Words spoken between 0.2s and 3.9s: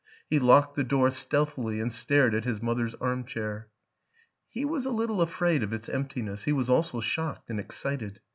He locked the door stealthily and stared at his mother's arm chair;